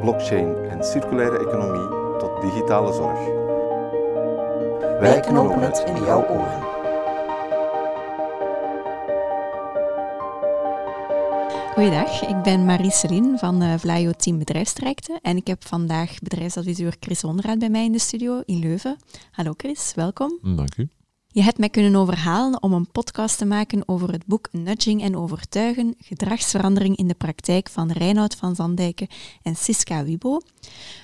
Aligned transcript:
blockchain 0.00 0.54
en 0.68 0.84
circulaire 0.84 1.38
economie 1.38 1.88
tot 2.18 2.40
digitale 2.40 2.92
zorg. 2.92 3.18
Wij 5.00 5.20
knopen 5.20 5.60
het 5.60 5.84
in 5.86 6.04
jouw 6.04 6.28
oren. 6.28 6.64
Goeiedag, 11.72 12.28
ik 12.28 12.42
ben 12.42 12.64
Marie 12.64 12.90
Celine 12.90 13.38
van 13.38 13.62
uh, 13.62 13.74
Vlaio 13.78 14.12
Team 14.12 14.38
Bedrijfstrajecten 14.38 15.18
en 15.22 15.36
ik 15.36 15.46
heb 15.46 15.66
vandaag 15.66 16.18
bedrijfsadviseur 16.18 16.96
Chris 17.00 17.22
Wonderraad 17.22 17.58
bij 17.58 17.70
mij 17.70 17.84
in 17.84 17.92
de 17.92 17.98
studio 17.98 18.42
in 18.44 18.58
Leuven. 18.58 18.96
Hallo 19.30 19.52
Chris, 19.56 19.92
welkom. 19.94 20.38
Dank 20.42 20.76
u. 20.76 20.88
Je 21.36 21.42
hebt 21.42 21.58
mij 21.58 21.68
kunnen 21.68 21.96
overhalen 21.96 22.62
om 22.62 22.72
een 22.72 22.90
podcast 22.90 23.38
te 23.38 23.44
maken 23.44 23.88
over 23.88 24.12
het 24.12 24.26
boek 24.26 24.48
Nudging 24.52 25.02
en 25.02 25.16
Overtuigen, 25.16 25.94
gedragsverandering 25.98 26.96
in 26.96 27.08
de 27.08 27.14
praktijk 27.14 27.68
van 27.68 27.90
Reinoud 27.90 28.34
van 28.34 28.54
Zandijken 28.54 29.06
en 29.42 29.56
Siska 29.56 30.04
Wibo. 30.04 30.40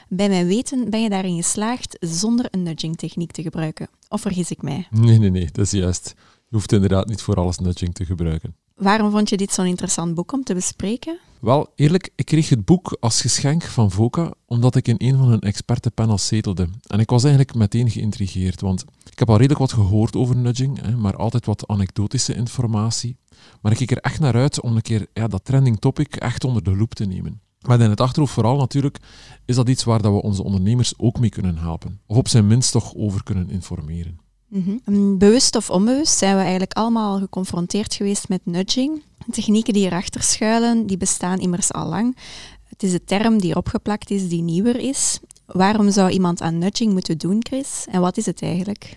Bij 0.09 0.29
mijn 0.29 0.47
weten 0.47 0.91
ben 0.91 1.03
je 1.03 1.09
daarin 1.09 1.37
geslaagd 1.37 1.97
zonder 2.01 2.47
een 2.51 2.63
nudging 2.63 2.97
techniek 2.97 3.31
te 3.31 3.43
gebruiken. 3.43 3.89
Of 4.09 4.21
vergis 4.21 4.51
ik 4.51 4.63
mij? 4.63 4.87
Nee, 4.91 5.19
nee, 5.19 5.31
nee, 5.31 5.49
dat 5.53 5.65
is 5.65 5.71
juist. 5.71 6.15
Je 6.49 6.57
hoeft 6.57 6.73
inderdaad 6.73 7.07
niet 7.07 7.23
voor 7.23 7.37
alles 7.37 7.59
nudging 7.59 7.95
te 7.95 8.05
gebruiken. 8.05 8.57
Waarom 8.77 9.11
vond 9.11 9.29
je 9.29 9.37
dit 9.37 9.53
zo'n 9.53 9.67
interessant 9.67 10.15
boek 10.15 10.33
om 10.33 10.45
te 10.45 10.55
bespreken? 10.55 11.19
Wel, 11.41 11.73
eerlijk, 11.75 12.11
ik 12.15 12.25
kreeg 12.25 12.49
het 12.49 12.65
boek 12.65 12.97
als 13.01 13.21
geschenk 13.21 13.63
van 13.63 13.91
VOCA 13.91 14.33
omdat 14.47 14.77
ik 14.77 14.89
in 14.89 14.95
een 14.99 15.17
van 15.17 15.29
hun 15.29 15.41
expertenpanels 15.41 16.27
zetelde. 16.27 16.69
En 16.87 17.01
ik 17.01 17.11
was 17.11 17.25
eigenlijk 17.25 17.55
meteen 17.55 17.91
geïntrigeerd, 17.91 18.61
want 18.61 18.85
ik 19.11 19.19
heb 19.19 19.29
al 19.29 19.37
redelijk 19.37 19.61
wat 19.61 19.73
gehoord 19.73 20.17
over 20.17 20.37
nudging, 20.37 20.97
maar 20.97 21.17
altijd 21.17 21.47
wat 21.47 21.69
anekdotische 21.69 22.35
informatie. 22.35 23.17
Maar 23.61 23.73
ik 23.73 23.79
keek 23.79 23.91
er 23.91 23.99
echt 23.99 24.21
naar 24.21 24.35
uit 24.35 24.61
om 24.61 24.77
een 24.77 24.83
keer 24.83 25.07
ja, 25.13 25.29
dat 25.29 25.45
trending 25.45 25.79
topic 25.81 26.17
echt 26.17 26.45
onder 26.45 26.63
de 26.63 26.77
loep 26.77 26.95
te 26.95 27.05
nemen. 27.05 27.41
Maar 27.61 27.81
in 27.81 27.91
het 27.91 28.01
achterhoofd 28.01 28.33
vooral 28.33 28.57
natuurlijk 28.57 28.99
is 29.45 29.57
dat 29.57 29.69
iets 29.69 29.85
waar 29.85 30.03
dat 30.03 30.13
we 30.13 30.23
onze 30.23 30.45
ondernemers 30.45 30.99
ook 30.99 31.19
mee 31.19 31.31
kunnen 31.31 31.57
helpen. 31.57 32.01
Of 32.07 32.17
op 32.17 32.29
zijn 32.29 32.47
minst 32.47 32.73
toch 32.73 32.95
over 32.95 33.23
kunnen 33.23 33.51
informeren. 33.51 34.22
Mm 34.53 35.19
Bewust 35.19 35.57
of 35.57 35.71
onbewust 35.71 36.19
zijn 36.19 36.37
we 36.37 36.43
eigenlijk 36.43 36.73
allemaal 36.73 37.19
geconfronteerd 37.19 37.95
geweest 37.95 38.29
met 38.29 38.41
nudging. 38.45 39.03
Technieken 39.31 39.73
die 39.73 39.87
erachter 39.87 40.23
schuilen, 40.23 40.87
die 40.87 40.97
bestaan 40.97 41.39
immers 41.39 41.73
al 41.73 41.89
lang. 41.89 42.17
Het 42.65 42.83
is 42.83 42.93
een 42.93 43.05
term 43.05 43.41
die 43.41 43.57
opgeplakt 43.57 44.11
is, 44.11 44.29
die 44.29 44.43
nieuwer 44.43 44.77
is. 44.77 45.21
Waarom 45.47 45.91
zou 45.91 46.11
iemand 46.11 46.41
aan 46.41 46.59
nudging 46.59 46.93
moeten 46.93 47.19
doen, 47.19 47.37
Chris? 47.39 47.87
En 47.91 48.01
wat 48.01 48.17
is 48.17 48.27
het 48.27 48.43
eigenlijk? 48.43 48.93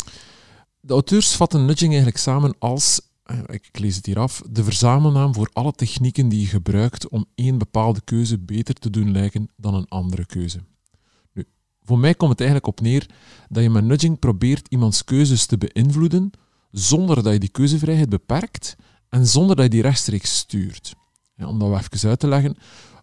De 0.79 0.93
auteurs 0.93 1.35
vatten 1.35 1.65
nudging 1.65 1.91
eigenlijk 1.91 2.21
samen 2.21 2.55
als, 2.59 3.01
eh, 3.23 3.37
ik 3.47 3.79
lees 3.79 3.95
het 3.95 4.05
hier 4.05 4.19
af, 4.19 4.41
de 4.49 4.63
verzamelnaam 4.63 5.33
voor 5.33 5.49
alle 5.53 5.71
technieken 5.71 6.29
die 6.29 6.39
je 6.39 6.47
gebruikt 6.47 7.09
om 7.09 7.25
één 7.35 7.57
bepaalde 7.57 8.01
keuze 8.01 8.39
beter 8.39 8.73
te 8.73 8.89
doen 8.89 9.11
lijken 9.11 9.49
dan 9.55 9.73
een 9.73 9.87
andere 9.87 10.25
keuze. 10.25 10.59
Voor 11.85 11.99
mij 11.99 12.15
komt 12.15 12.31
het 12.31 12.39
eigenlijk 12.39 12.69
op 12.69 12.81
neer 12.81 13.09
dat 13.49 13.63
je 13.63 13.69
met 13.69 13.83
nudging 13.83 14.19
probeert 14.19 14.67
iemands 14.67 15.03
keuzes 15.03 15.45
te 15.45 15.57
beïnvloeden 15.57 16.31
zonder 16.71 17.23
dat 17.23 17.33
je 17.33 17.39
die 17.39 17.49
keuzevrijheid 17.49 18.09
beperkt 18.09 18.75
en 19.09 19.27
zonder 19.27 19.55
dat 19.55 19.65
je 19.65 19.71
die 19.71 19.81
rechtstreeks 19.81 20.37
stuurt. 20.37 20.95
Om 21.37 21.59
dat 21.59 21.69
wel 21.69 21.77
even 21.77 22.09
uit 22.09 22.19
te 22.19 22.27
leggen, 22.27 22.57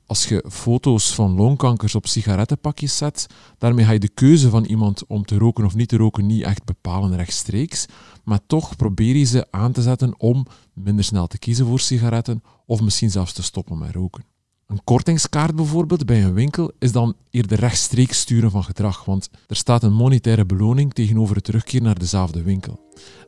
als 0.07 0.25
je 0.25 0.45
foto's 0.51 1.15
van 1.15 1.35
longkankers 1.35 1.95
op 1.95 2.07
sigarettenpakjes 2.07 2.97
zet, 2.97 3.27
daarmee 3.59 3.85
ga 3.85 3.93
je 3.93 3.99
de 3.99 4.09
keuze 4.09 4.51
van 4.51 4.65
iemand 4.65 5.07
om 5.07 5.25
te 5.25 5.39
roken 5.39 5.65
of 5.65 5.75
niet 5.75 5.89
te 5.89 5.97
roken 5.97 6.27
niet 6.27 6.43
echt 6.43 6.65
bepalen 6.65 7.17
rechtstreeks, 7.17 7.87
maar 8.25 8.41
toch 8.47 8.77
probeer 8.77 9.17
je 9.17 9.25
ze 9.25 9.47
aan 9.51 9.73
te 9.73 9.83
zetten 9.83 10.21
om 10.21 10.47
minder 10.73 11.05
snel 11.05 11.27
te 11.27 11.39
kiezen 11.39 11.67
voor 11.67 11.81
sigaretten 11.81 12.43
of 12.67 12.81
misschien 12.81 13.11
zelfs 13.11 13.33
te 13.33 13.43
stoppen 13.43 13.79
met 13.79 13.95
roken. 13.95 14.32
Een 14.73 14.85
kortingskaart 14.85 15.57
bijvoorbeeld 15.57 16.07
bij 16.07 16.25
een 16.25 16.35
winkel 16.35 16.73
is 16.79 16.93
dan 16.93 17.15
eerder 17.31 17.59
rechtstreeks 17.59 18.19
sturen 18.19 18.51
van 18.51 18.65
gedrag, 18.65 19.05
want 19.05 19.31
er 19.47 19.57
staat 19.57 19.83
een 19.83 19.93
monetaire 19.93 20.47
beloning 20.47 20.93
tegenover 20.93 21.35
het 21.35 21.45
terugkeer 21.45 21.83
naar 21.83 21.99
dezelfde 21.99 22.43
winkel. 22.43 22.81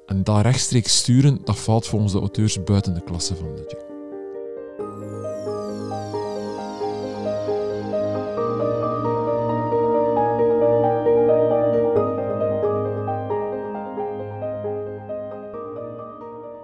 En 0.07 0.25
dat 0.25 0.43
rechtstreeks 0.43 0.97
sturen, 0.97 1.41
dat 1.45 1.59
valt 1.59 1.87
volgens 1.87 2.13
de 2.13 2.19
auteurs 2.19 2.65
buiten 2.65 2.95
de 2.95 3.05
klasse 3.05 3.37
van 3.37 3.55
nudging. 3.55 3.83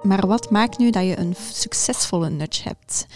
Maar 0.03 0.27
wat 0.27 0.51
maakt 0.51 0.79
nu 0.79 0.91
dat 0.91 1.05
je 1.05 1.19
een 1.19 1.35
succesvolle 1.53 2.31
nudge 2.31 2.63
hebt? 2.63 3.07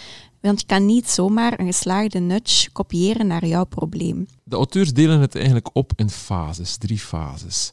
Want 0.45 0.59
je 0.59 0.65
kan 0.65 0.85
niet 0.85 1.09
zomaar 1.09 1.59
een 1.59 1.65
geslaagde 1.65 2.19
nudge 2.19 2.71
kopiëren 2.71 3.27
naar 3.27 3.45
jouw 3.45 3.63
probleem. 3.63 4.27
De 4.43 4.55
auteurs 4.55 4.93
delen 4.93 5.19
het 5.19 5.35
eigenlijk 5.35 5.69
op 5.73 5.91
in 5.95 6.09
fases, 6.09 6.77
drie 6.77 6.99
fases. 6.99 7.71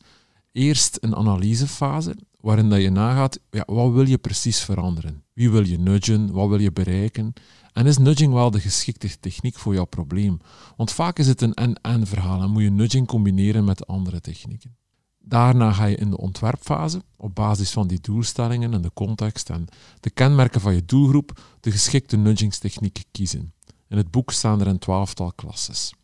Eerst 0.52 0.98
een 1.00 1.16
analysefase, 1.16 2.16
waarin 2.40 2.68
dat 2.68 2.80
je 2.80 2.90
nagaat, 2.90 3.38
wat 3.66 3.92
wil 3.92 4.06
je 4.06 4.18
precies 4.18 4.60
veranderen? 4.60 5.22
Wie 5.32 5.50
wil 5.50 5.66
je 5.66 5.78
nudgen? 5.78 6.32
Wat 6.32 6.48
wil 6.48 6.60
je 6.60 6.72
bereiken? 6.72 7.32
En 7.72 7.86
is 7.86 7.98
nudging 7.98 8.32
wel 8.32 8.50
de 8.50 8.60
geschikte 8.60 9.18
techniek 9.20 9.56
voor 9.56 9.74
jouw 9.74 9.84
probleem? 9.84 10.40
Want 10.76 10.92
vaak 10.92 11.18
is 11.18 11.26
het 11.26 11.40
een 11.40 11.54
en-en 11.54 12.06
verhaal 12.06 12.42
en 12.42 12.50
moet 12.50 12.62
je 12.62 12.70
nudging 12.70 13.06
combineren 13.06 13.64
met 13.64 13.86
andere 13.86 14.20
technieken. 14.20 14.76
Daarna 15.24 15.72
ga 15.72 15.84
je 15.84 15.96
in 15.96 16.10
de 16.10 16.18
ontwerpfase, 16.18 17.02
op 17.16 17.34
basis 17.34 17.70
van 17.70 17.86
die 17.86 18.00
doelstellingen 18.00 18.74
en 18.74 18.82
de 18.82 18.90
context 18.94 19.50
en 19.50 19.66
de 20.00 20.10
kenmerken 20.10 20.60
van 20.60 20.74
je 20.74 20.84
doelgroep, 20.84 21.40
de 21.60 21.70
geschikte 21.70 22.16
nudgingstechniek 22.16 23.02
kiezen. 23.10 23.52
In 23.88 23.96
het 23.96 24.10
boek 24.10 24.30
staan 24.30 24.60
er 24.60 24.66
een 24.66 24.78
twaalftal 24.78 25.32
klasses. 25.32 25.94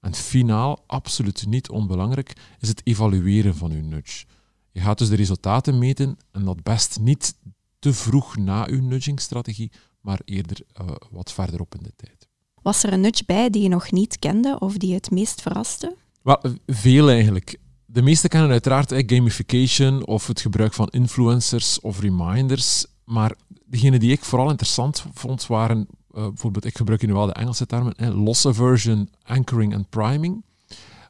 En 0.00 0.14
finaal, 0.14 0.84
absoluut 0.86 1.46
niet 1.46 1.68
onbelangrijk, 1.68 2.32
is 2.58 2.68
het 2.68 2.80
evalueren 2.84 3.56
van 3.56 3.70
je 3.70 3.82
nudge. 3.82 4.26
Je 4.70 4.80
gaat 4.80 4.98
dus 4.98 5.08
de 5.08 5.16
resultaten 5.16 5.78
meten 5.78 6.16
en 6.30 6.44
dat 6.44 6.62
best 6.62 7.00
niet 7.00 7.34
te 7.78 7.92
vroeg 7.92 8.36
na 8.36 8.68
uw 8.68 8.82
nudgingstrategie, 8.82 9.72
maar 10.00 10.20
eerder 10.24 10.60
uh, 10.80 10.88
wat 11.10 11.32
verderop 11.32 11.74
in 11.74 11.82
de 11.82 11.92
tijd. 11.96 12.28
Was 12.62 12.82
er 12.82 12.92
een 12.92 13.00
nudge 13.00 13.24
bij 13.26 13.50
die 13.50 13.62
je 13.62 13.68
nog 13.68 13.90
niet 13.90 14.18
kende 14.18 14.58
of 14.58 14.76
die 14.76 14.88
je 14.88 14.94
het 14.94 15.10
meest 15.10 15.42
verraste? 15.42 15.96
Wel, 16.22 16.42
veel 16.66 17.08
eigenlijk. 17.10 17.58
De 17.90 18.02
meeste 18.02 18.28
kennen 18.28 18.50
uiteraard 18.50 18.92
eh, 18.92 19.02
gamification 19.06 20.06
of 20.06 20.26
het 20.26 20.40
gebruik 20.40 20.74
van 20.74 20.88
influencers 20.88 21.80
of 21.80 22.00
reminders. 22.00 22.86
Maar 23.04 23.34
degene 23.64 23.98
die 23.98 24.12
ik 24.12 24.24
vooral 24.24 24.50
interessant 24.50 25.04
vond 25.12 25.46
waren, 25.46 25.78
uh, 25.78 26.26
bijvoorbeeld, 26.26 26.64
ik 26.64 26.76
gebruik 26.76 27.06
nu 27.06 27.12
wel 27.12 27.26
de 27.26 27.32
Engelse 27.32 27.66
termen, 27.66 27.94
eh, 27.94 28.24
loss 28.24 28.46
aversion, 28.46 29.10
anchoring 29.22 29.72
en 29.72 29.86
priming. 29.88 30.44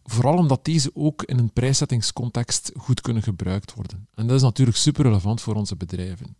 Vooral 0.05 0.37
omdat 0.37 0.65
deze 0.65 0.91
ook 0.94 1.22
in 1.22 1.38
een 1.38 1.53
prijszettingscontext 1.53 2.72
goed 2.77 3.00
kunnen 3.00 3.22
gebruikt 3.22 3.75
worden. 3.75 4.09
En 4.15 4.27
dat 4.27 4.37
is 4.37 4.43
natuurlijk 4.43 4.77
super 4.77 5.05
relevant 5.05 5.41
voor 5.41 5.55
onze 5.55 5.77
bedrijven. 5.77 6.37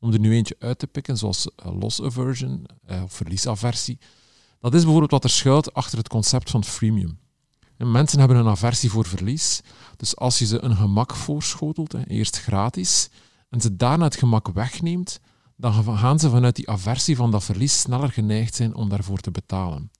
Om 0.00 0.12
er 0.12 0.18
nu 0.18 0.34
eentje 0.34 0.56
uit 0.58 0.78
te 0.78 0.86
pikken, 0.86 1.16
zoals 1.18 1.46
uh, 1.66 1.80
loss 1.80 2.02
aversion 2.02 2.66
uh, 2.90 3.02
of 3.02 3.12
verliesaversie. 3.12 3.98
Dat 4.60 4.74
is 4.74 4.82
bijvoorbeeld 4.82 5.10
wat 5.10 5.24
er 5.24 5.30
schuilt 5.30 5.74
achter 5.74 5.98
het 5.98 6.08
concept 6.08 6.50
van 6.50 6.64
freemium. 6.64 7.18
En 7.76 7.90
mensen 7.90 8.18
hebben 8.18 8.36
een 8.36 8.48
aversie 8.48 8.90
voor 8.90 9.06
verlies. 9.06 9.60
Dus 9.96 10.16
als 10.16 10.38
je 10.38 10.46
ze 10.46 10.62
een 10.64 10.76
gemak 10.76 11.14
voorschotelt, 11.14 11.94
eerst 12.06 12.40
gratis, 12.40 13.08
en 13.48 13.60
ze 13.60 13.76
daarna 13.76 14.04
het 14.04 14.16
gemak 14.16 14.48
wegneemt, 14.48 15.20
dan 15.56 15.98
gaan 15.98 16.18
ze 16.18 16.30
vanuit 16.30 16.56
die 16.56 16.68
aversie 16.68 17.16
van 17.16 17.30
dat 17.30 17.44
verlies 17.44 17.80
sneller 17.80 18.12
geneigd 18.12 18.54
zijn 18.54 18.74
om 18.74 18.88
daarvoor 18.88 19.18
te 19.18 19.30
betalen. 19.30 19.90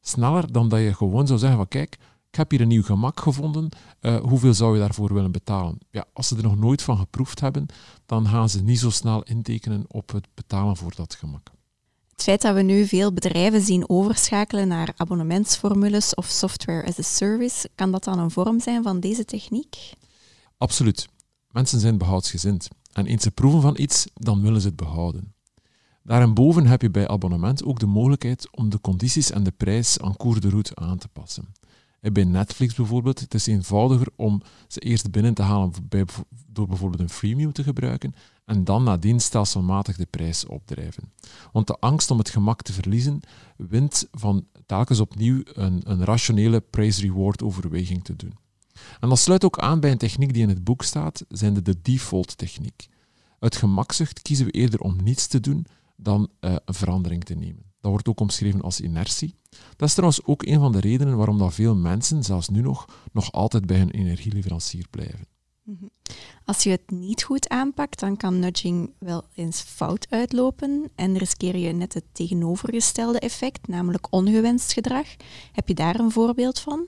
Sneller 0.00 0.52
dan 0.52 0.68
dat 0.68 0.80
je 0.80 0.94
gewoon 0.94 1.26
zou 1.26 1.38
zeggen 1.38 1.58
van 1.58 1.68
kijk, 1.68 1.98
ik 2.30 2.38
heb 2.38 2.50
hier 2.50 2.60
een 2.60 2.68
nieuw 2.68 2.82
gemak 2.82 3.20
gevonden, 3.20 3.68
uh, 4.00 4.16
hoeveel 4.16 4.54
zou 4.54 4.74
je 4.74 4.80
daarvoor 4.80 5.14
willen 5.14 5.32
betalen? 5.32 5.78
Ja, 5.90 6.04
als 6.12 6.28
ze 6.28 6.36
er 6.36 6.42
nog 6.42 6.56
nooit 6.56 6.82
van 6.82 6.96
geproefd 6.96 7.40
hebben, 7.40 7.66
dan 8.06 8.28
gaan 8.28 8.48
ze 8.48 8.62
niet 8.62 8.78
zo 8.78 8.90
snel 8.90 9.22
intekenen 9.22 9.84
op 9.88 10.12
het 10.12 10.28
betalen 10.34 10.76
voor 10.76 10.92
dat 10.94 11.14
gemak. 11.14 11.50
Het 12.22 12.30
feit 12.30 12.42
dat 12.42 12.54
we 12.54 12.72
nu 12.72 12.86
veel 12.86 13.12
bedrijven 13.12 13.60
zien 13.60 13.88
overschakelen 13.88 14.68
naar 14.68 14.92
abonnementsformules 14.96 16.14
of 16.14 16.26
software 16.26 16.86
as 16.86 16.98
a 16.98 17.02
service, 17.02 17.70
kan 17.74 17.90
dat 17.90 18.04
dan 18.04 18.18
een 18.18 18.30
vorm 18.30 18.60
zijn 18.60 18.82
van 18.82 19.00
deze 19.00 19.24
techniek? 19.24 19.92
Absoluut. 20.58 21.08
Mensen 21.50 21.80
zijn 21.80 21.98
behoudsgezind. 21.98 22.68
En 22.92 23.06
eens 23.06 23.22
ze 23.22 23.30
proeven 23.30 23.60
van 23.60 23.76
iets, 23.78 24.06
dan 24.14 24.42
willen 24.42 24.60
ze 24.60 24.66
het 24.66 24.76
behouden. 24.76 25.34
Daarboven 26.02 26.66
heb 26.66 26.82
je 26.82 26.90
bij 26.90 27.08
abonnement 27.08 27.64
ook 27.64 27.78
de 27.78 27.86
mogelijkheid 27.86 28.56
om 28.56 28.70
de 28.70 28.80
condities 28.80 29.30
en 29.30 29.42
de 29.42 29.52
prijs 29.52 29.98
aan 29.98 30.16
cours 30.16 30.40
de 30.40 30.48
route 30.48 30.74
aan 30.74 30.98
te 30.98 31.08
passen. 31.08 31.52
Bij 32.10 32.24
Netflix 32.24 32.74
bijvoorbeeld, 32.74 33.20
het 33.20 33.34
is 33.34 33.46
eenvoudiger 33.46 34.06
om 34.16 34.42
ze 34.68 34.80
eerst 34.80 35.10
binnen 35.10 35.34
te 35.34 35.42
halen 35.42 35.72
door 36.46 36.66
bijvoorbeeld 36.66 37.00
een 37.00 37.10
freemium 37.10 37.52
te 37.52 37.62
gebruiken 37.62 38.14
en 38.44 38.64
dan 38.64 38.82
nadien 38.82 39.20
stelselmatig 39.20 39.96
de 39.96 40.06
prijs 40.06 40.46
opdrijven. 40.46 41.12
Want 41.52 41.66
de 41.66 41.76
angst 41.78 42.10
om 42.10 42.18
het 42.18 42.30
gemak 42.30 42.62
te 42.62 42.72
verliezen 42.72 43.20
wint 43.56 44.08
van 44.10 44.46
telkens 44.66 45.00
opnieuw 45.00 45.40
een, 45.44 45.80
een 45.84 46.04
rationele 46.04 46.60
price-reward 46.60 47.42
overweging 47.42 48.04
te 48.04 48.16
doen. 48.16 48.34
En 49.00 49.08
dat 49.08 49.18
sluit 49.18 49.44
ook 49.44 49.58
aan 49.58 49.80
bij 49.80 49.90
een 49.90 49.98
techniek 49.98 50.32
die 50.32 50.42
in 50.42 50.48
het 50.48 50.64
boek 50.64 50.82
staat, 50.82 51.24
zijn 51.28 51.54
de 51.54 51.76
default 51.82 52.38
techniek. 52.38 52.88
Uit 53.38 53.56
gemakzucht 53.56 54.22
kiezen 54.22 54.46
we 54.46 54.52
eerder 54.52 54.80
om 54.80 55.02
niets 55.02 55.26
te 55.26 55.40
doen 55.40 55.66
dan 55.96 56.30
uh, 56.40 56.56
een 56.64 56.74
verandering 56.74 57.24
te 57.24 57.34
nemen. 57.34 57.72
Dat 57.80 57.90
wordt 57.90 58.08
ook 58.08 58.20
omschreven 58.20 58.60
als 58.60 58.80
inertie. 58.80 59.34
Dat 59.76 59.88
is 59.88 59.94
trouwens 59.94 60.24
ook 60.24 60.42
een 60.42 60.60
van 60.60 60.72
de 60.72 60.80
redenen 60.80 61.16
waarom 61.16 61.38
dat 61.38 61.54
veel 61.54 61.74
mensen, 61.74 62.22
zelfs 62.22 62.48
nu 62.48 62.60
nog, 62.60 62.86
nog 63.12 63.32
altijd 63.32 63.66
bij 63.66 63.78
hun 63.78 63.90
energieleverancier 63.90 64.86
blijven. 64.90 65.26
Mhm. 65.62 65.84
Als 66.44 66.62
je 66.62 66.70
het 66.70 66.90
niet 66.90 67.22
goed 67.22 67.48
aanpakt, 67.48 68.00
dan 68.00 68.16
kan 68.16 68.38
nudging 68.38 68.90
wel 68.98 69.24
eens 69.34 69.60
fout 69.60 70.06
uitlopen 70.10 70.90
en 70.94 71.18
riskeer 71.18 71.56
je 71.56 71.72
net 71.72 71.94
het 71.94 72.04
tegenovergestelde 72.12 73.18
effect, 73.18 73.68
namelijk 73.68 74.06
ongewenst 74.10 74.72
gedrag. 74.72 75.06
Heb 75.52 75.68
je 75.68 75.74
daar 75.74 75.98
een 76.00 76.10
voorbeeld 76.10 76.58
van? 76.58 76.86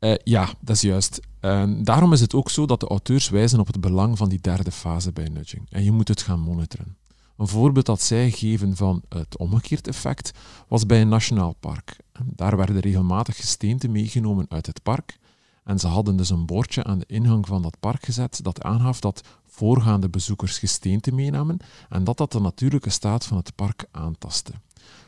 Uh, 0.00 0.14
ja, 0.24 0.48
dat 0.60 0.76
is 0.76 0.82
juist. 0.82 1.20
Uh, 1.40 1.70
daarom 1.82 2.12
is 2.12 2.20
het 2.20 2.34
ook 2.34 2.50
zo 2.50 2.66
dat 2.66 2.80
de 2.80 2.86
auteurs 2.86 3.28
wijzen 3.28 3.60
op 3.60 3.66
het 3.66 3.80
belang 3.80 4.18
van 4.18 4.28
die 4.28 4.40
derde 4.40 4.72
fase 4.72 5.12
bij 5.12 5.28
nudging. 5.28 5.66
En 5.70 5.84
je 5.84 5.92
moet 5.92 6.08
het 6.08 6.22
gaan 6.22 6.40
monitoren. 6.40 6.96
Een 7.36 7.48
voorbeeld 7.48 7.86
dat 7.86 8.02
zij 8.02 8.30
geven 8.30 8.76
van 8.76 9.02
het 9.08 9.36
omgekeerd 9.36 9.88
effect 9.88 10.30
was 10.68 10.86
bij 10.86 11.00
een 11.00 11.08
nationaal 11.08 11.54
park. 11.60 11.96
Daar 12.24 12.56
werden 12.56 12.80
regelmatig 12.80 13.36
gesteenten 13.36 13.90
meegenomen 13.92 14.46
uit 14.48 14.66
het 14.66 14.82
park. 14.82 15.18
En 15.64 15.78
ze 15.78 15.86
hadden 15.86 16.16
dus 16.16 16.30
een 16.30 16.46
bordje 16.46 16.84
aan 16.84 16.98
de 16.98 17.06
ingang 17.06 17.46
van 17.46 17.62
dat 17.62 17.80
park 17.80 18.04
gezet 18.04 18.40
dat 18.42 18.62
aangaf 18.62 19.00
dat 19.00 19.20
voorgaande 19.46 20.08
bezoekers 20.08 20.58
gesteente 20.58 21.12
meenamen 21.12 21.56
en 21.88 22.04
dat 22.04 22.16
dat 22.16 22.32
de 22.32 22.40
natuurlijke 22.40 22.90
staat 22.90 23.24
van 23.24 23.36
het 23.36 23.54
park 23.54 23.84
aantastte. 23.90 24.52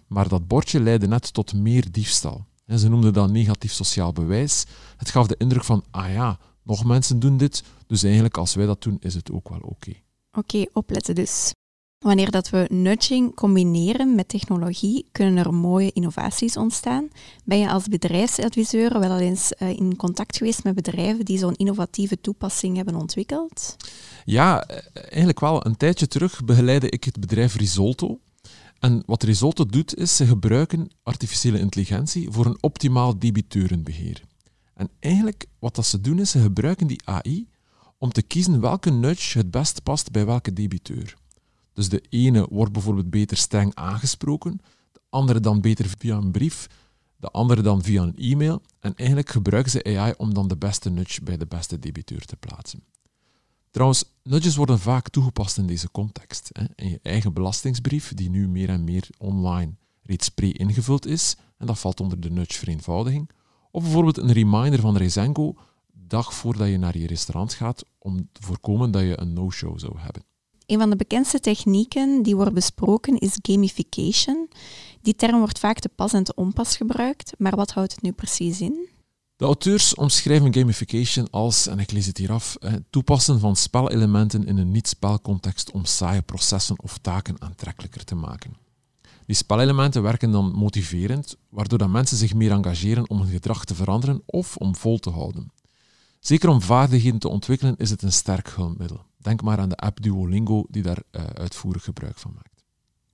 Maar 0.07 0.29
dat 0.29 0.47
bordje 0.47 0.81
leidde 0.81 1.09
net 1.09 1.33
tot 1.33 1.55
meer 1.55 1.91
diefstal. 1.91 2.45
Ze 2.77 2.89
noemden 2.89 3.13
dat 3.13 3.31
negatief 3.31 3.73
sociaal 3.73 4.13
bewijs. 4.13 4.65
Het 4.97 5.11
gaf 5.11 5.27
de 5.27 5.37
indruk 5.39 5.65
van, 5.65 5.85
ah 5.91 6.13
ja, 6.13 6.39
nog 6.63 6.85
mensen 6.85 7.19
doen 7.19 7.37
dit, 7.37 7.65
dus 7.87 8.03
eigenlijk 8.03 8.37
als 8.37 8.55
wij 8.55 8.67
dat 8.67 8.83
doen, 8.83 8.97
is 9.01 9.15
het 9.15 9.31
ook 9.31 9.49
wel 9.49 9.61
oké. 9.61 9.93
Oké, 10.33 10.67
opletten 10.73 11.15
dus. 11.15 11.53
Wanneer 11.99 12.31
dat 12.31 12.51
we 12.51 12.67
nudging 12.71 13.35
combineren 13.35 14.15
met 14.15 14.29
technologie, 14.29 15.09
kunnen 15.13 15.45
er 15.45 15.55
mooie 15.55 15.93
innovaties 15.93 16.57
ontstaan. 16.57 17.09
Ben 17.45 17.59
je 17.59 17.71
als 17.71 17.89
bedrijfsadviseur 17.89 19.01
wel 19.01 19.19
eens 19.19 19.53
uh, 19.59 19.69
in 19.69 19.97
contact 19.97 20.37
geweest 20.37 20.65
met 20.65 20.75
bedrijven 20.75 21.25
die 21.25 21.39
zo'n 21.39 21.55
innovatieve 21.55 22.21
toepassing 22.21 22.77
hebben 22.77 22.95
ontwikkeld? 22.95 23.77
Ja, 24.25 24.63
eh, 24.63 24.79
eigenlijk 24.95 25.41
wel. 25.41 25.67
Een 25.67 25.77
tijdje 25.77 26.09
terug 26.09 26.45
begeleide 26.45 26.91
ik 26.91 27.05
het 27.05 27.21
bedrijf 27.21 27.57
Risolto. 27.57 28.21
En 28.79 29.03
wat 29.07 29.23
Risolto 29.23 29.67
doet, 29.67 29.97
is 29.97 30.17
ze 30.17 30.27
gebruiken 30.27 30.91
artificiële 31.03 31.59
intelligentie 31.59 32.31
voor 32.31 32.47
een 32.47 32.59
optimaal 32.61 33.19
debiteurenbeheer. 33.19 34.23
En 34.75 34.91
eigenlijk 35.01 35.47
wat 35.59 35.75
dat 35.75 35.87
ze 35.87 36.01
doen, 36.01 36.19
is 36.19 36.31
ze 36.31 36.41
gebruiken 36.41 36.87
die 36.87 37.01
AI 37.05 37.49
om 37.99 38.13
te 38.13 38.23
kiezen 38.23 38.61
welke 38.61 38.91
nudge 38.91 39.39
het 39.39 39.51
best 39.51 39.83
past 39.83 40.11
bij 40.11 40.27
welke 40.27 40.53
debiteur. 40.53 41.17
Dus 41.77 41.89
de 41.89 42.03
ene 42.09 42.47
wordt 42.51 42.73
bijvoorbeeld 42.73 43.11
beter 43.11 43.37
streng 43.37 43.75
aangesproken, 43.75 44.61
de 44.93 45.01
andere 45.11 45.41
dan 45.41 45.61
beter 45.61 45.95
via 45.99 46.17
een 46.17 46.31
brief, 46.31 46.67
de 47.17 47.31
andere 47.31 47.63
dan 47.63 47.83
via 47.83 48.03
een 48.03 48.17
e-mail. 48.17 48.63
En 48.81 48.95
eigenlijk 48.95 49.29
gebruiken 49.29 49.73
ze 49.73 49.85
AI 49.85 50.15
om 50.17 50.35
dan 50.35 50.49
de 50.49 50.57
beste 50.57 50.91
nudge 50.91 51.23
bij 51.23 51.37
de 51.37 51.47
beste 51.47 51.79
debiteur 51.79 52.25
te 52.25 52.37
plaatsen. 52.37 52.83
Trouwens, 53.71 54.05
nudges 54.23 54.57
worden 54.57 54.79
vaak 54.79 55.09
toegepast 55.09 55.59
in 55.59 55.67
deze 55.67 55.91
context. 55.91 56.51
In 56.75 56.89
je 56.89 56.99
eigen 57.03 57.33
belastingsbrief, 57.33 58.15
die 58.15 58.31
nu 58.31 58.49
meer 58.49 58.69
en 58.69 58.85
meer 58.85 59.09
online 59.19 59.75
reeds 60.03 60.29
pre-ingevuld 60.29 61.07
is, 61.07 61.37
en 61.59 61.67
dat 61.67 61.79
valt 61.79 62.01
onder 62.01 62.21
de 62.21 62.31
nudge-vereenvoudiging. 62.31 63.31
Of 63.71 63.83
bijvoorbeeld 63.83 64.19
een 64.19 64.33
reminder 64.33 64.81
van 64.81 64.97
Rezengo, 64.97 65.55
dag 65.93 66.35
voordat 66.35 66.69
je 66.69 66.79
naar 66.79 66.99
je 66.99 67.07
restaurant 67.07 67.55
gaat, 67.55 67.85
om 67.99 68.29
te 68.33 68.43
voorkomen 68.43 68.91
dat 68.91 69.03
je 69.03 69.21
een 69.21 69.33
no-show 69.33 69.79
zou 69.79 69.99
hebben. 69.99 70.23
Een 70.67 70.79
van 70.79 70.91
de 70.91 70.97
bekendste 70.97 71.41
technieken 71.41 72.23
die 72.23 72.37
wordt 72.37 72.55
besproken 72.55 73.19
is 73.19 73.39
gamification. 73.43 74.49
Die 75.03 75.15
term 75.15 75.39
wordt 75.39 75.59
vaak 75.59 75.79
te 75.79 75.89
pas 75.89 76.13
en 76.13 76.25
te 76.25 76.35
onpas 76.35 76.77
gebruikt, 76.77 77.33
maar 77.39 77.57
wat 77.57 77.71
houdt 77.71 77.93
het 77.93 78.03
nu 78.03 78.13
precies 78.13 78.61
in? 78.61 78.89
De 79.37 79.45
auteurs 79.45 79.95
omschrijven 79.95 80.55
gamification 80.55 81.31
als, 81.31 81.67
en 81.67 81.79
ik 81.79 81.93
lees 81.93 82.07
het 82.07 82.19
hier 82.19 82.33
af, 82.33 82.57
toepassen 82.91 83.41
van 83.41 83.57
spelelementen 83.57 84.47
in 84.47 84.59
een 84.59 84.71
niet-spelcontext 84.71 85.71
om 85.71 85.85
saaie 85.85 86.23
processen 86.23 86.83
of 86.83 86.99
taken 86.99 87.37
aantrekkelijker 87.39 88.05
te 88.05 88.15
maken. 88.15 88.57
Die 89.27 89.37
spelelementen 89.37 90.03
werken 90.03 90.31
dan 90.31 90.53
motiverend, 90.53 91.37
waardoor 91.49 91.79
dat 91.79 91.89
mensen 91.89 92.17
zich 92.17 92.35
meer 92.35 92.51
engageren 92.51 93.11
om 93.11 93.21
hun 93.21 93.31
gedrag 93.31 93.65
te 93.65 93.75
veranderen 93.75 94.23
of 94.27 94.57
om 94.57 94.77
vol 94.77 94.99
te 94.99 95.11
houden. 95.11 95.51
Zeker 96.21 96.49
om 96.49 96.63
vaardigheden 96.63 97.19
te 97.19 97.29
ontwikkelen 97.29 97.77
is 97.77 97.91
het 97.91 98.03
een 98.03 98.13
sterk 98.13 98.49
hulpmiddel. 98.49 99.05
Denk 99.27 99.43
maar 99.43 99.59
aan 99.59 99.69
de 99.69 99.77
app 99.77 100.03
Duolingo 100.03 100.65
die 100.69 100.83
daar 100.83 101.03
uh, 101.13 101.23
uitvoerig 101.25 101.85
gebruik 101.85 102.19
van 102.19 102.33
maakt. 102.35 102.65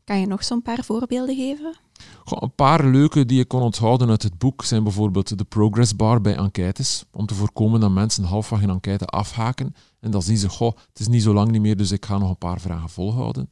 Kan 0.05 0.21
je 0.21 0.27
nog 0.27 0.45
zo'n 0.45 0.63
paar 0.63 0.85
voorbeelden 0.85 1.37
geven? 1.37 1.77
Goh, 2.25 2.43
een 2.43 2.55
paar 2.55 2.85
leuke 2.85 3.27
die 3.27 3.37
je 3.37 3.45
kon 3.45 3.63
onthouden 3.63 4.11
uit 4.11 4.23
het 4.23 4.39
boek 4.39 4.65
zijn 4.65 4.83
bijvoorbeeld 4.83 5.39
de 5.39 5.45
progress 5.45 5.97
bar 5.97 6.21
bij 6.21 6.37
enquêtes, 6.37 7.05
om 7.11 7.27
te 7.27 7.35
voorkomen 7.35 7.81
dat 7.81 7.91
mensen 7.91 8.25
halfweg 8.25 8.63
een 8.63 8.71
enquête 8.71 9.07
afhaken 9.07 9.75
en 10.01 10.11
dan 10.11 10.23
zien 10.23 10.37
ze, 10.37 10.49
goh, 10.49 10.77
het 10.89 11.01
is 11.01 11.09
niet 11.09 11.23
zo 11.23 11.33
lang 11.33 11.51
niet 11.51 11.61
meer, 11.61 11.77
dus 11.77 11.91
ik 11.91 12.07
ga 12.07 12.19
nog 12.19 12.29
een 12.29 12.39
paar 12.39 12.61
vragen 12.61 12.91
volhouden. 12.91 13.51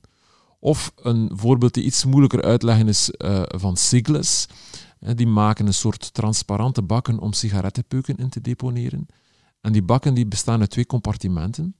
Of 0.59 0.93
een 0.97 1.31
voorbeeld 1.35 1.75
die 1.75 1.85
iets 1.85 2.05
moeilijker 2.05 2.43
uitleggen 2.43 2.89
is 2.89 3.12
uh, 3.19 3.43
van 3.47 3.77
Sigles. 3.77 4.47
Die 5.15 5.27
maken 5.27 5.67
een 5.67 5.75
soort 5.75 6.15
transparante 6.15 6.83
bakken 6.83 7.19
om 7.19 7.33
sigarettenpeuken 7.33 8.17
in 8.17 8.29
te 8.29 8.41
deponeren. 8.41 9.07
En 9.61 9.73
die 9.73 9.83
bakken 9.83 10.15
die 10.15 10.27
bestaan 10.27 10.61
uit 10.61 10.71
twee 10.71 10.87
compartimenten. 10.87 11.75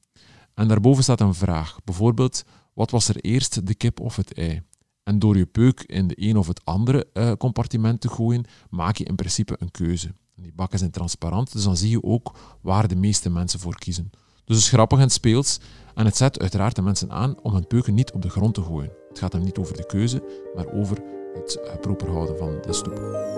En 0.60 0.68
daarboven 0.68 1.02
staat 1.02 1.20
een 1.20 1.34
vraag. 1.34 1.78
Bijvoorbeeld, 1.84 2.44
wat 2.74 2.90
was 2.90 3.08
er 3.08 3.16
eerst, 3.16 3.66
de 3.66 3.74
kip 3.74 4.00
of 4.00 4.16
het 4.16 4.34
ei? 4.34 4.62
En 5.02 5.18
door 5.18 5.36
je 5.36 5.46
peuk 5.46 5.80
in 5.80 6.06
de 6.06 6.14
een 6.16 6.36
of 6.36 6.46
het 6.46 6.64
andere 6.64 7.06
uh, 7.12 7.32
compartiment 7.32 8.00
te 8.00 8.08
gooien, 8.08 8.44
maak 8.70 8.96
je 8.96 9.04
in 9.04 9.14
principe 9.14 9.56
een 9.58 9.70
keuze. 9.70 10.14
Die 10.34 10.52
bakken 10.54 10.79
zijn 10.79 10.90
transparant, 10.90 11.52
dus 11.52 11.64
dan 11.64 11.76
zie 11.76 11.90
je 11.90 12.02
ook 12.02 12.38
waar 12.60 12.88
de 12.88 12.96
meeste 12.96 13.31
mensen 13.31 13.60
voor 13.60 13.79
kiezen. 13.79 14.10
Dus 14.44 14.56
het 14.56 14.64
is 14.64 14.69
grappig 14.69 14.98
en 14.98 15.10
speels. 15.10 15.60
En 15.94 16.05
het 16.05 16.17
zet 16.17 16.40
uiteraard 16.40 16.76
de 16.76 16.82
mensen 16.82 17.10
aan 17.10 17.40
om 17.43 17.52
hun 17.52 17.67
peuken 17.67 17.94
niet 17.94 18.12
op 18.12 18.22
de 18.22 18.31
grond 18.31 18.55
te 18.55 18.62
gooien. 18.62 18.93
Het 19.08 19.19
gaat 19.19 19.32
hem 19.32 19.43
niet 19.43 19.58
over 19.58 19.76
de 19.76 19.86
keuze, 19.86 20.22
maar 20.55 20.67
over 20.72 20.98
het 21.34 21.58
uh, 21.64 21.81
proper 21.81 22.10
houden 22.10 22.38
van 22.38 22.58
de 22.67 22.72
stoep. 22.72 23.29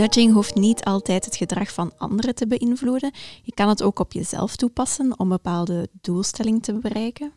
Nudging 0.00 0.32
hoeft 0.32 0.54
niet 0.54 0.84
altijd 0.84 1.24
het 1.24 1.36
gedrag 1.36 1.72
van 1.72 1.92
anderen 1.98 2.34
te 2.34 2.46
beïnvloeden. 2.46 3.12
Je 3.42 3.54
kan 3.54 3.68
het 3.68 3.82
ook 3.82 3.98
op 3.98 4.12
jezelf 4.12 4.56
toepassen 4.56 5.04
om 5.04 5.14
een 5.18 5.28
bepaalde 5.28 5.88
doelstelling 6.00 6.62
te 6.62 6.78
bereiken. 6.78 7.32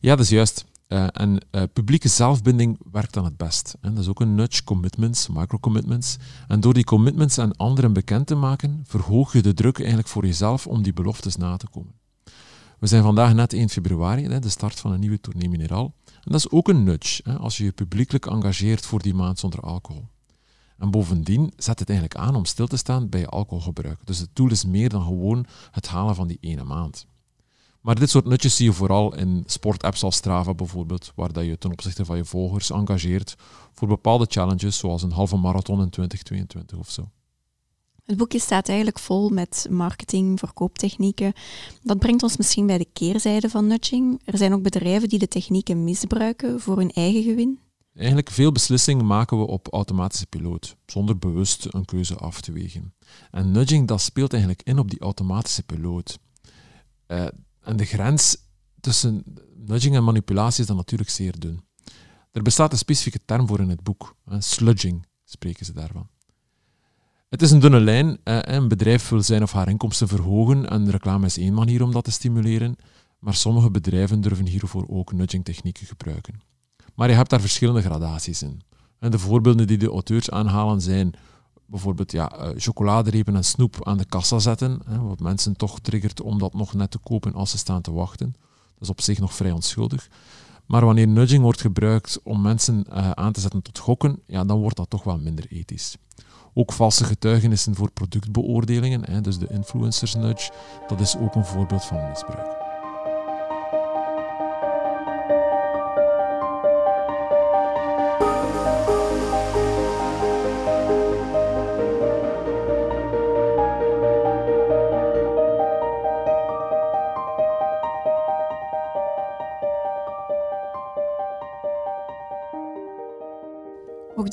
Ja, 0.00 0.16
dat 0.16 0.24
is 0.24 0.28
juist. 0.28 0.64
Uh, 0.88 1.06
en 1.12 1.44
uh, 1.50 1.62
publieke 1.72 2.08
zelfbinding 2.08 2.78
werkt 2.92 3.14
dan 3.14 3.24
het 3.24 3.36
best. 3.36 3.74
Dat 3.80 3.98
is 3.98 4.08
ook 4.08 4.20
een 4.20 4.34
nudge, 4.34 4.64
commitments, 4.64 5.28
micro-commitments. 5.28 6.16
En 6.48 6.60
door 6.60 6.74
die 6.74 6.84
commitments 6.84 7.38
aan 7.38 7.56
anderen 7.56 7.92
bekend 7.92 8.26
te 8.26 8.34
maken, 8.34 8.84
verhoog 8.86 9.32
je 9.32 9.42
de 9.42 9.54
druk 9.54 9.78
eigenlijk 9.78 10.08
voor 10.08 10.26
jezelf 10.26 10.66
om 10.66 10.82
die 10.82 10.92
beloftes 10.92 11.36
na 11.36 11.56
te 11.56 11.68
komen. 11.68 11.94
We 12.78 12.86
zijn 12.86 13.02
vandaag 13.02 13.34
net 13.34 13.52
1 13.52 13.68
februari, 13.68 14.40
de 14.40 14.48
start 14.48 14.80
van 14.80 14.92
een 14.92 15.00
nieuwe 15.00 15.20
tournee 15.20 15.48
mineraal. 15.48 15.94
En 16.04 16.32
dat 16.32 16.40
is 16.40 16.50
ook 16.50 16.68
een 16.68 16.84
nudge, 16.84 17.22
als 17.38 17.56
je 17.56 17.64
je 17.64 17.72
publiekelijk 17.72 18.26
engageert 18.26 18.86
voor 18.86 19.02
die 19.02 19.14
maand 19.14 19.38
zonder 19.38 19.60
alcohol. 19.60 20.12
En 20.78 20.90
bovendien 20.90 21.52
zet 21.56 21.78
het 21.78 21.88
eigenlijk 21.88 22.20
aan 22.20 22.34
om 22.34 22.44
stil 22.44 22.66
te 22.66 22.76
staan 22.76 23.08
bij 23.08 23.20
je 23.20 23.28
alcoholgebruik. 23.28 23.98
Dus 24.04 24.18
het 24.18 24.28
doel 24.32 24.50
is 24.50 24.64
meer 24.64 24.88
dan 24.88 25.02
gewoon 25.02 25.46
het 25.70 25.88
halen 25.88 26.14
van 26.14 26.26
die 26.26 26.38
ene 26.40 26.64
maand. 26.64 27.06
Maar 27.80 27.94
dit 27.98 28.10
soort 28.10 28.24
nutjes 28.24 28.56
zie 28.56 28.66
je 28.66 28.72
vooral 28.72 29.14
in 29.14 29.42
sportapps 29.46 30.02
als 30.02 30.16
Strava 30.16 30.54
bijvoorbeeld, 30.54 31.12
waar 31.14 31.32
dat 31.32 31.44
je 31.44 31.58
ten 31.58 31.70
opzichte 31.70 32.04
van 32.04 32.16
je 32.16 32.24
volgers 32.24 32.70
engageert 32.70 33.34
voor 33.72 33.88
bepaalde 33.88 34.26
challenges, 34.28 34.78
zoals 34.78 35.02
een 35.02 35.12
halve 35.12 35.36
marathon 35.36 35.80
in 35.80 35.90
2022 35.90 36.78
of 36.78 36.90
zo. 36.90 37.10
Het 38.04 38.16
boekje 38.16 38.38
staat 38.38 38.68
eigenlijk 38.68 38.98
vol 38.98 39.28
met 39.28 39.66
marketing, 39.70 40.38
verkooptechnieken. 40.38 41.32
Dat 41.82 41.98
brengt 41.98 42.22
ons 42.22 42.36
misschien 42.36 42.66
bij 42.66 42.78
de 42.78 42.88
keerzijde 42.92 43.48
van 43.48 43.66
nudging. 43.66 44.20
Er 44.24 44.36
zijn 44.36 44.52
ook 44.52 44.62
bedrijven 44.62 45.08
die 45.08 45.18
de 45.18 45.28
technieken 45.28 45.84
misbruiken 45.84 46.60
voor 46.60 46.76
hun 46.76 46.90
eigen 46.90 47.22
gewin. 47.22 47.58
Eigenlijk 47.94 48.30
veel 48.30 48.52
beslissingen 48.52 49.06
maken 49.06 49.38
we 49.38 49.46
op 49.46 49.68
automatische 49.72 50.26
piloot, 50.26 50.76
zonder 50.86 51.18
bewust 51.18 51.66
een 51.70 51.84
keuze 51.84 52.16
af 52.16 52.40
te 52.40 52.52
wegen. 52.52 52.94
En 53.30 53.50
nudging 53.50 53.88
dat 53.88 54.00
speelt 54.00 54.32
eigenlijk 54.32 54.62
in 54.62 54.78
op 54.78 54.90
die 54.90 55.00
automatische 55.00 55.62
piloot. 55.62 56.18
Uh, 57.08 57.26
en 57.60 57.76
de 57.76 57.84
grens 57.84 58.36
tussen 58.80 59.24
nudging 59.54 59.94
en 59.94 60.04
manipulatie 60.04 60.60
is 60.60 60.66
dan 60.66 60.76
natuurlijk 60.76 61.10
zeer 61.10 61.38
dun. 61.38 61.64
Er 62.32 62.42
bestaat 62.42 62.72
een 62.72 62.78
specifieke 62.78 63.20
term 63.24 63.46
voor 63.46 63.60
in 63.60 63.68
het 63.68 63.82
boek. 63.82 64.16
sludging 64.38 65.06
spreken 65.24 65.66
ze 65.66 65.72
daarvan. 65.72 66.08
Het 67.28 67.42
is 67.42 67.50
een 67.50 67.60
dunne 67.60 67.80
lijn. 67.80 68.18
Een 68.24 68.68
bedrijf 68.68 69.08
wil 69.08 69.22
zijn 69.22 69.42
of 69.42 69.52
haar 69.52 69.68
inkomsten 69.68 70.08
verhogen 70.08 70.70
en 70.70 70.90
reclame 70.90 71.26
is 71.26 71.38
één 71.38 71.54
manier 71.54 71.82
om 71.82 71.92
dat 71.92 72.04
te 72.04 72.10
stimuleren. 72.10 72.76
Maar 73.18 73.34
sommige 73.34 73.70
bedrijven 73.70 74.20
durven 74.20 74.46
hiervoor 74.46 74.84
ook 74.88 75.12
nudging 75.12 75.44
technieken 75.44 75.86
gebruiken. 75.86 76.40
Maar 76.94 77.08
je 77.08 77.14
hebt 77.14 77.30
daar 77.30 77.40
verschillende 77.40 77.82
gradaties 77.82 78.42
in. 78.42 78.60
En 78.98 79.10
de 79.10 79.18
voorbeelden 79.18 79.66
die 79.66 79.78
de 79.78 79.88
auteurs 79.88 80.30
aanhalen 80.30 80.80
zijn 80.80 81.14
bijvoorbeeld 81.66 82.12
ja, 82.12 82.32
uh, 82.38 82.48
chocoladerepen 82.56 83.36
en 83.36 83.44
snoep 83.44 83.86
aan 83.86 83.96
de 83.98 84.04
kassa 84.04 84.38
zetten, 84.38 84.80
hè, 84.86 85.00
wat 85.00 85.20
mensen 85.20 85.56
toch 85.56 85.80
triggert 85.80 86.20
om 86.20 86.38
dat 86.38 86.54
nog 86.54 86.74
net 86.74 86.90
te 86.90 86.98
kopen 86.98 87.34
als 87.34 87.50
ze 87.50 87.58
staan 87.58 87.80
te 87.80 87.92
wachten. 87.92 88.34
Dat 88.74 88.82
is 88.82 88.88
op 88.88 89.00
zich 89.00 89.18
nog 89.18 89.34
vrij 89.34 89.50
onschuldig. 89.50 90.08
Maar 90.66 90.84
wanneer 90.84 91.08
nudging 91.08 91.42
wordt 91.42 91.60
gebruikt 91.60 92.20
om 92.22 92.42
mensen 92.42 92.84
uh, 92.88 93.10
aan 93.10 93.32
te 93.32 93.40
zetten 93.40 93.62
tot 93.62 93.78
gokken, 93.78 94.20
ja, 94.26 94.44
dan 94.44 94.58
wordt 94.58 94.76
dat 94.76 94.90
toch 94.90 95.04
wel 95.04 95.18
minder 95.18 95.46
ethisch. 95.48 95.96
Ook 96.54 96.72
valse 96.72 97.04
getuigenissen 97.04 97.74
voor 97.74 97.90
productbeoordelingen, 97.90 99.10
hè, 99.10 99.20
dus 99.20 99.38
de 99.38 99.48
influencers 99.50 100.14
nudge, 100.14 100.52
dat 100.88 101.00
is 101.00 101.16
ook 101.16 101.34
een 101.34 101.44
voorbeeld 101.44 101.84
van 101.84 102.08
misbruik. 102.08 102.63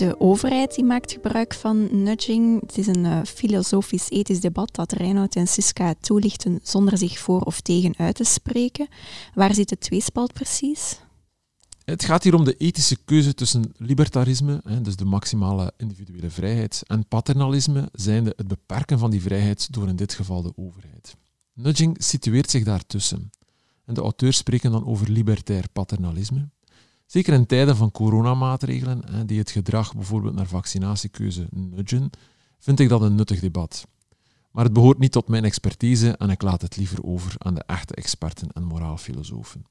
De 0.01 0.19
overheid 0.19 0.75
die 0.75 0.83
maakt 0.83 1.11
gebruik 1.11 1.53
van 1.53 2.03
nudging. 2.03 2.61
Het 2.61 2.77
is 2.77 2.87
een 2.87 3.05
uh, 3.05 3.21
filosofisch-ethisch 3.23 4.39
debat 4.39 4.75
dat 4.75 4.91
Reinoud 4.91 5.35
en 5.35 5.47
Siska 5.47 5.93
toelichten 5.99 6.59
zonder 6.63 6.97
zich 6.97 7.19
voor 7.19 7.41
of 7.41 7.61
tegen 7.61 7.93
uit 7.97 8.15
te 8.15 8.23
spreken. 8.23 8.87
Waar 9.33 9.53
zit 9.53 9.69
de 9.69 9.77
tweespalt 9.77 10.33
precies? 10.33 10.99
Het 11.83 12.03
gaat 12.03 12.23
hier 12.23 12.35
om 12.35 12.43
de 12.43 12.57
ethische 12.57 12.97
keuze 13.05 13.33
tussen 13.33 13.73
libertarisme, 13.77 14.61
dus 14.81 14.95
de 14.95 15.05
maximale 15.05 15.73
individuele 15.77 16.29
vrijheid, 16.29 16.81
en 16.85 17.07
paternalisme, 17.07 17.89
zijnde 17.91 18.33
het 18.35 18.47
beperken 18.47 18.99
van 18.99 19.11
die 19.11 19.21
vrijheid 19.21 19.73
door 19.73 19.87
in 19.87 19.95
dit 19.95 20.13
geval 20.13 20.41
de 20.41 20.53
overheid. 20.55 21.15
Nudging 21.53 21.95
situeert 22.03 22.49
zich 22.49 22.63
daartussen. 22.63 23.31
En 23.85 23.93
de 23.93 24.01
auteurs 24.01 24.37
spreken 24.37 24.71
dan 24.71 24.85
over 24.85 25.09
libertair 25.09 25.65
paternalisme. 25.73 26.49
Zeker 27.11 27.33
in 27.33 27.45
tijden 27.45 27.75
van 27.75 27.91
coronamaatregelen, 27.91 29.27
die 29.27 29.39
het 29.39 29.51
gedrag 29.51 29.95
bijvoorbeeld 29.95 30.35
naar 30.35 30.47
vaccinatiekeuze 30.47 31.47
nudgen, 31.49 32.09
vind 32.59 32.79
ik 32.79 32.89
dat 32.89 33.01
een 33.01 33.15
nuttig 33.15 33.39
debat. 33.39 33.87
Maar 34.51 34.63
het 34.63 34.73
behoort 34.73 34.99
niet 34.99 35.11
tot 35.11 35.27
mijn 35.27 35.43
expertise 35.43 36.17
en 36.17 36.29
ik 36.29 36.41
laat 36.41 36.61
het 36.61 36.77
liever 36.77 37.03
over 37.03 37.33
aan 37.37 37.53
de 37.53 37.63
echte 37.65 37.95
experten 37.95 38.51
en 38.51 38.63
moraalfilosofen. 38.63 39.65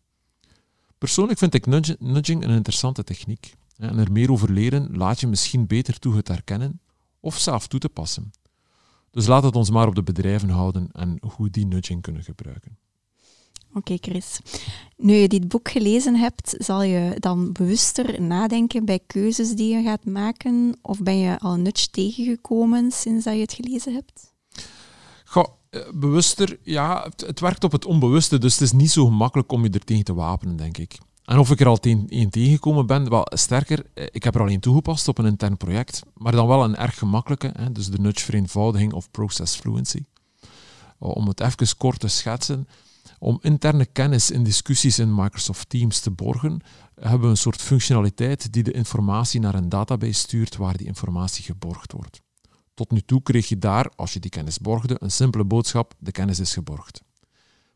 Persoonlijk 0.98 1.38
vind 1.38 1.54
ik 1.54 1.66
nudging 1.98 2.44
een 2.44 2.50
interessante 2.50 3.04
techniek. 3.04 3.54
En 3.76 3.98
er 3.98 4.12
meer 4.12 4.30
over 4.30 4.50
leren 4.50 4.96
laat 4.96 5.20
je 5.20 5.26
misschien 5.26 5.66
beter 5.66 5.98
toe 5.98 6.16
het 6.16 6.28
herkennen 6.28 6.80
of 7.20 7.38
zelf 7.38 7.66
toe 7.66 7.80
te 7.80 7.88
passen. 7.88 8.30
Dus 9.10 9.26
laat 9.26 9.42
het 9.42 9.56
ons 9.56 9.70
maar 9.70 9.86
op 9.86 9.94
de 9.94 10.02
bedrijven 10.02 10.48
houden 10.48 10.88
en 10.92 11.18
hoe 11.34 11.50
die 11.50 11.66
nudging 11.66 12.02
kunnen 12.02 12.22
gebruiken. 12.22 12.78
Oké, 13.74 13.96
Chris. 14.00 14.40
Nu 14.96 15.14
je 15.14 15.28
dit 15.28 15.48
boek 15.48 15.70
gelezen 15.70 16.16
hebt, 16.16 16.54
zal 16.58 16.82
je 16.82 17.16
dan 17.18 17.52
bewuster 17.52 18.22
nadenken 18.22 18.84
bij 18.84 19.00
keuzes 19.06 19.50
die 19.50 19.76
je 19.76 19.82
gaat 19.82 20.04
maken? 20.04 20.78
Of 20.82 21.02
ben 21.02 21.18
je 21.18 21.38
al 21.38 21.52
een 21.52 21.62
nudge 21.62 21.90
tegengekomen 21.90 22.90
sinds 22.90 23.24
dat 23.24 23.34
je 23.34 23.40
het 23.40 23.52
gelezen 23.52 23.94
hebt? 23.94 24.32
Goh, 25.24 25.44
eh, 25.70 25.80
bewuster, 25.94 26.58
ja, 26.62 27.10
het, 27.16 27.40
werkt 27.40 27.64
op 27.64 27.72
het 27.72 27.84
onbewuste, 27.84 28.38
dus 28.38 28.52
het 28.52 28.62
is 28.62 28.72
niet 28.72 28.90
zo 28.90 29.04
gemakkelijk 29.04 29.52
om 29.52 29.62
je 29.62 29.70
er 29.70 29.84
tegen 29.84 30.04
te 30.04 30.14
wapenen, 30.14 30.56
denk 30.56 30.78
ik. 30.78 30.98
En 31.24 31.38
of 31.38 31.50
ik 31.50 31.60
er 31.60 31.66
al 31.66 31.78
één 32.08 32.30
tegengekomen 32.30 32.86
ben, 32.86 33.10
wel 33.10 33.26
sterker, 33.34 33.86
eh, 33.94 34.06
ik 34.10 34.24
heb 34.24 34.34
er 34.34 34.40
al 34.40 34.48
één 34.48 34.60
toegepast 34.60 35.08
op 35.08 35.18
een 35.18 35.26
intern 35.26 35.56
project, 35.56 36.02
maar 36.14 36.32
dan 36.32 36.46
wel 36.46 36.64
een 36.64 36.76
erg 36.76 36.98
gemakkelijke, 36.98 37.52
hè, 37.56 37.72
dus 37.72 37.86
de 37.86 37.98
nudge 37.98 38.24
vereenvoudiging 38.24 38.92
of 38.92 39.10
process 39.10 39.56
fluency. 39.56 40.04
Om 40.98 41.28
het 41.28 41.40
even 41.40 41.76
kort 41.76 42.00
te 42.00 42.08
schetsen, 42.08 42.68
om 43.22 43.38
interne 43.40 43.86
kennis 43.86 44.30
in 44.30 44.42
discussies 44.42 44.98
in 44.98 45.14
Microsoft 45.14 45.68
Teams 45.68 46.00
te 46.00 46.10
borgen, 46.10 46.60
hebben 46.94 47.20
we 47.20 47.26
een 47.26 47.36
soort 47.36 47.62
functionaliteit 47.62 48.52
die 48.52 48.62
de 48.62 48.72
informatie 48.72 49.40
naar 49.40 49.54
een 49.54 49.68
database 49.68 50.12
stuurt 50.12 50.56
waar 50.56 50.76
die 50.76 50.86
informatie 50.86 51.44
geborgd 51.44 51.92
wordt. 51.92 52.20
Tot 52.74 52.90
nu 52.90 53.00
toe 53.00 53.22
kreeg 53.22 53.48
je 53.48 53.58
daar, 53.58 53.90
als 53.96 54.12
je 54.12 54.20
die 54.20 54.30
kennis 54.30 54.58
borgde, 54.58 54.96
een 54.98 55.10
simpele 55.10 55.44
boodschap: 55.44 55.94
de 55.98 56.10
kennis 56.10 56.38
is 56.38 56.52
geborgd. 56.52 57.02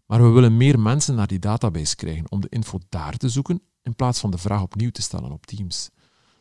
Maar 0.06 0.22
we 0.22 0.28
willen 0.28 0.56
meer 0.56 0.80
mensen 0.80 1.14
naar 1.14 1.26
die 1.26 1.38
database 1.38 1.96
krijgen 1.96 2.30
om 2.30 2.40
de 2.40 2.48
info 2.48 2.78
daar 2.88 3.16
te 3.16 3.28
zoeken, 3.28 3.62
in 3.82 3.94
plaats 3.94 4.20
van 4.20 4.30
de 4.30 4.38
vraag 4.38 4.62
opnieuw 4.62 4.90
te 4.90 5.02
stellen 5.02 5.32
op 5.32 5.46
Teams. 5.46 5.90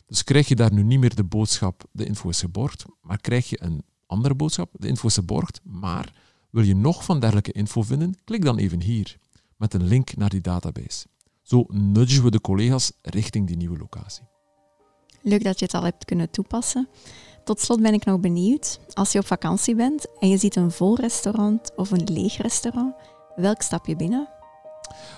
Dus 0.05 0.23
krijg 0.23 0.47
je 0.47 0.55
daar 0.55 0.73
nu 0.73 0.83
niet 0.83 0.99
meer 0.99 1.15
de 1.15 1.23
boodschap: 1.23 1.83
de 1.91 2.05
info 2.05 2.29
is 2.29 2.39
geborgd, 2.39 2.85
maar 3.01 3.21
krijg 3.21 3.49
je 3.49 3.63
een 3.63 3.83
andere 4.05 4.35
boodschap: 4.35 4.69
de 4.73 4.87
info 4.87 5.07
is 5.07 5.13
geborgd, 5.13 5.59
maar 5.63 6.13
wil 6.53 6.63
je 6.63 6.75
nog 6.75 7.03
van 7.03 7.19
dergelijke 7.19 7.51
info 7.51 7.81
vinden? 7.81 8.15
Klik 8.23 8.43
dan 8.43 8.57
even 8.57 8.81
hier, 8.81 9.17
met 9.57 9.73
een 9.73 9.83
link 9.83 10.15
naar 10.15 10.29
die 10.29 10.41
database. 10.41 11.05
Zo 11.41 11.65
nudgen 11.67 12.23
we 12.23 12.31
de 12.31 12.41
collega's 12.41 12.91
richting 13.01 13.47
die 13.47 13.57
nieuwe 13.57 13.77
locatie. 13.77 14.23
Leuk 15.21 15.43
dat 15.43 15.59
je 15.59 15.65
het 15.65 15.73
al 15.73 15.83
hebt 15.83 16.05
kunnen 16.05 16.29
toepassen. 16.29 16.87
Tot 17.43 17.59
slot 17.59 17.81
ben 17.81 17.93
ik 17.93 18.05
nog 18.05 18.19
benieuwd, 18.19 18.79
als 18.93 19.11
je 19.11 19.19
op 19.19 19.25
vakantie 19.25 19.75
bent 19.75 20.05
en 20.19 20.29
je 20.29 20.37
ziet 20.37 20.55
een 20.55 20.71
vol 20.71 20.95
restaurant 20.95 21.71
of 21.75 21.91
een 21.91 22.03
leeg 22.03 22.37
restaurant, 22.37 22.95
welk 23.35 23.61
stap 23.61 23.85
je 23.85 23.95
binnen? 23.95 24.29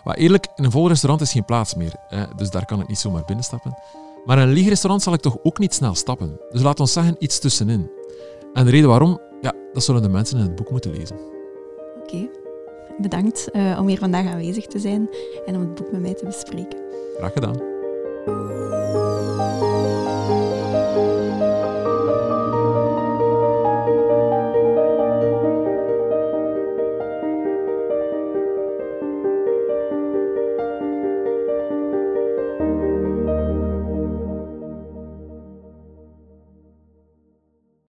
Maar 0.03 0.15
eerlijk, 0.15 0.47
in 0.55 0.63
een 0.63 0.71
vol 0.71 0.87
restaurant 0.87 1.21
is 1.21 1.31
geen 1.31 1.45
plaats 1.45 1.75
meer, 1.75 1.95
dus 2.35 2.49
daar 2.49 2.65
kan 2.65 2.81
ik 2.81 2.87
niet 2.87 2.99
zomaar 2.99 3.25
binnenstappen. 3.25 3.77
Maar 4.25 4.37
in 4.37 4.47
een 4.47 4.53
leeg 4.53 4.67
restaurant 4.67 5.03
zal 5.03 5.13
ik 5.13 5.21
toch 5.21 5.37
ook 5.43 5.59
niet 5.59 5.73
snel 5.73 5.95
stappen. 5.95 6.39
Dus 6.51 6.61
laat 6.61 6.79
ons 6.79 6.93
zeggen 6.93 7.15
iets 7.19 7.39
tussenin. 7.39 7.89
En 8.53 8.65
de 8.65 8.71
reden 8.71 8.89
waarom 8.89 9.19
dat 9.75 9.83
zullen 9.83 10.01
de 10.01 10.09
mensen 10.09 10.37
in 10.37 10.43
het 10.43 10.55
boek 10.55 10.69
moeten 10.69 10.91
lezen. 10.91 11.17
Oké, 12.01 12.29
bedankt 12.97 13.49
uh, 13.53 13.77
om 13.79 13.87
hier 13.87 13.97
vandaag 13.97 14.25
aanwezig 14.25 14.65
te 14.65 14.79
zijn 14.79 15.09
en 15.45 15.55
om 15.55 15.61
het 15.61 15.75
boek 15.75 15.91
met 15.91 16.01
mij 16.01 16.13
te 16.13 16.25
bespreken. 16.25 16.79
Graag 17.17 17.33
gedaan. 17.33 17.73